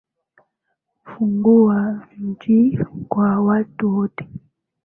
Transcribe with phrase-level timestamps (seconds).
[1.05, 4.27] Kufungua njia kwa watu wote